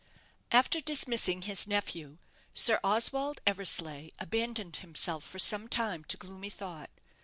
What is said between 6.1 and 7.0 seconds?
gloomy thought.